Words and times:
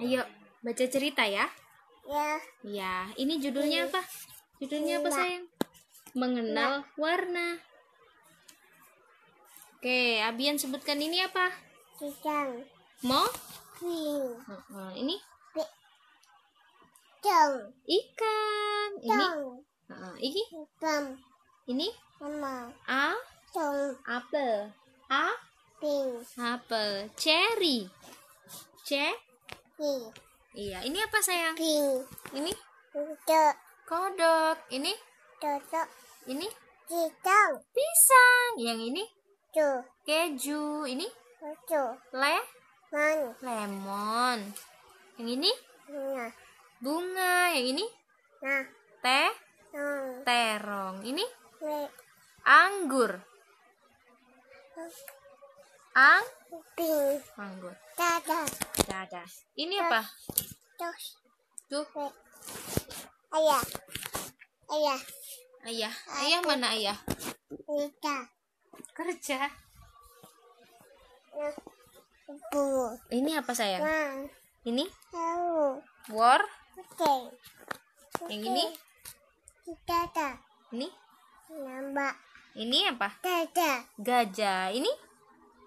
Ayo, 0.00 0.24
baca 0.64 0.84
cerita 0.88 1.28
ya. 1.28 1.44
Ya. 2.08 2.30
Ya, 2.64 2.94
ini 3.20 3.36
judulnya 3.36 3.84
apa? 3.84 4.00
Judulnya 4.56 5.04
apa 5.04 5.08
sayang? 5.12 5.44
Mengenal 6.16 6.88
warna. 6.96 7.60
Oke, 9.76 10.24
Abian 10.24 10.56
sebutkan 10.56 10.96
ini 10.96 11.20
apa? 11.20 11.52
Cidang. 12.00 12.64
Mo? 13.04 13.28
Heeh, 13.80 14.90
ini 14.96 15.16
Dong. 17.20 17.56
ikan. 17.84 18.90
Ini 19.04 19.26
ini 20.24 20.42
Bam. 20.80 21.04
ini 21.68 21.88
Mama. 22.16 22.72
a 22.88 23.12
Dong. 23.52 23.92
apel. 24.08 24.72
A 25.12 25.28
Pink. 25.76 26.24
apel. 26.40 27.08
Cherry. 27.20 27.84
C 28.88 28.96
Pink. 29.80 30.12
Iya, 30.52 30.84
ini 30.84 31.00
apa 31.00 31.24
sayang? 31.24 31.56
Pink. 31.56 32.04
Ini 32.36 32.52
Untuk. 32.92 33.54
kodok. 33.88 34.60
Ini 34.68 34.92
Tutup. 35.40 35.88
ini 36.28 36.44
Cidang. 36.84 37.56
pisang. 37.72 38.50
Yang 38.60 38.92
ini 38.92 39.04
Tuh. 39.56 39.80
keju. 40.04 40.84
Ini 40.84 41.08
Tuh. 41.64 41.96
le 42.12 42.36
Man. 42.92 43.18
lemon. 43.40 44.38
Yang 45.16 45.28
ini 45.40 45.50
Nah. 45.88 46.28
bunga. 46.84 47.56
Yang 47.56 47.66
ini 47.72 47.84
Nah. 48.44 48.64
teh 49.00 49.32
terong. 50.28 51.00
Ini 51.08 51.24
Le. 51.64 51.88
anggur. 52.44 53.16
Ang 55.90 56.22
Pink. 56.78 57.18
anggur. 57.34 57.74
Dada. 57.98 58.46
Dadah. 58.86 59.26
Ini 59.58 59.74
apa? 59.82 60.06
Tuh, 60.78 60.94
Le. 61.70 62.06
Ayah. 63.34 63.62
Ayah. 64.70 65.00
ayah. 65.66 65.94
Ayah 66.22 66.40
mana 66.46 66.74
ayah? 66.78 66.98
Lita. 67.66 68.26
Kerja. 68.94 69.50
Nah. 71.34 71.54
Bu. 72.54 72.94
Ini 73.10 73.42
apa 73.42 73.50
sayang? 73.50 73.82
Nah. 73.82 74.30
Ini 74.62 74.86
Tahu. 75.10 75.82
war. 76.14 76.42
Oke. 76.78 77.14
Yang 78.30 78.42
ini? 78.46 78.64
Dada. 79.86 80.38
Ini 80.70 80.86
Nambah. 81.50 82.14
ini 82.54 82.78
apa? 82.86 83.10
Dada. 83.18 83.82
Gajah. 83.98 84.70
Ini 84.70 85.09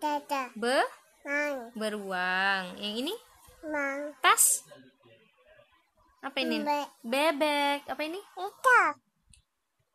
Dada. 0.00 0.48
be 0.56 0.80
Mang. 1.28 1.68
beruang. 1.76 2.72
Yang 2.80 2.94
ini 3.04 3.14
Mang. 3.68 4.16
tas. 4.24 4.64
Apa 6.24 6.40
ini? 6.40 6.64
Be. 6.64 6.80
Bebek. 7.04 7.84
Apa 7.84 8.00
ini? 8.08 8.16
Ita. 8.16 8.82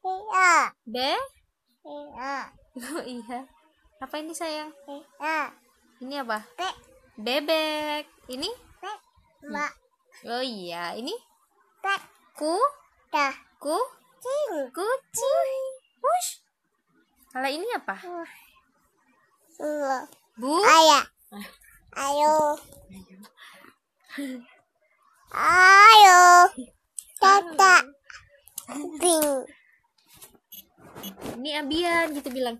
Iya. 0.06 0.54
Be? 0.86 1.12
Iya. 1.82 2.38
Oh 2.76 3.02
iya. 3.02 3.40
Apa 3.98 4.22
ini 4.22 4.38
sayang? 4.38 4.70
Iya. 4.86 5.50
Ini 6.06 6.22
apa? 6.22 6.46
Be. 6.54 6.70
Bebek. 7.18 8.06
Ini? 8.30 8.50
Be. 8.78 8.94
Mbak. 9.50 9.74
Oh 10.30 10.46
iya. 10.46 10.94
Ini 10.94 11.18
Be. 11.82 11.96
ku 12.38 12.54
Dah. 13.10 13.34
ku 13.58 13.74
Cing. 14.22 14.70
kucing. 14.70 15.64
Push. 15.98 16.46
Kalau 17.34 17.50
ini 17.50 17.66
apa? 17.74 17.98
Iya. 17.98 18.45
Bu. 19.56 20.52
Ayah. 20.60 21.04
Ayo. 21.96 22.36
Ayo. 25.32 26.22
Dada. 27.24 27.76
Pink. 29.00 29.48
Ini 31.40 31.50
Abian 31.64 32.12
gitu 32.12 32.28
bilang. 32.36 32.60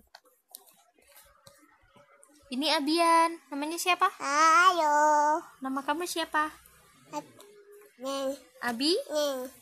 Ini 2.48 2.80
Abian. 2.80 3.36
Namanya 3.52 3.76
siapa? 3.76 4.08
Ayo. 4.16 4.96
Nama 5.60 5.80
kamu 5.84 6.08
siapa? 6.08 6.48
Neng. 8.00 8.32
Abi? 8.64 8.96
Neng. 9.12 9.52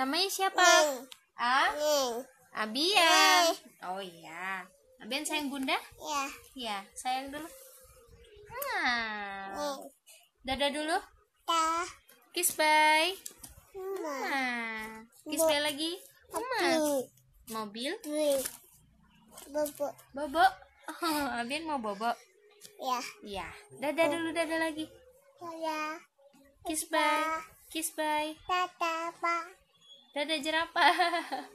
Namanya 0.00 0.28
siapa? 0.32 0.64
Neng. 0.64 1.04
A? 1.36 1.68
Neng. 1.76 2.12
Abian. 2.56 3.44
Oh 3.84 4.00
iya. 4.00 4.64
Abian 5.02 5.26
sayang 5.26 5.50
bunda? 5.50 5.74
Ya. 5.98 6.22
Iya, 6.54 6.78
sayang 6.94 7.34
dulu. 7.34 7.50
Neng. 8.46 9.82
Dadah 10.46 10.70
dulu. 10.70 10.94
Dah. 11.42 11.82
Kiss 12.30 12.54
bye. 12.54 13.10
Ah. 14.30 15.02
Kiss 15.26 15.42
bye 15.42 15.58
lagi. 15.58 15.98
Mama. 16.30 17.02
Mobil. 17.50 17.98
Pink. 17.98 18.46
Bobo. 19.50 19.90
Bobo. 20.14 20.46
Oh, 21.02 21.26
Abian 21.34 21.66
mau 21.66 21.82
bobo. 21.82 22.14
Ya. 22.78 23.02
Iya. 23.26 23.50
Dadah 23.82 24.06
dulu, 24.06 24.30
dadah 24.30 24.70
lagi. 24.70 24.86
Ya. 25.58 25.98
Kiss 26.62 26.86
bye. 26.86 27.42
Kiss 27.74 27.90
bye. 27.98 28.38
Dada, 28.46 29.10
Pak. 29.18 29.50
Dadah 30.14 30.38
jerapah. 30.38 30.94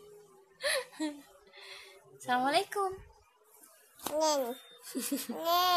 Assalamualaikum. 2.19 2.91
Neng. 4.05 4.55
Neng. 5.29 5.67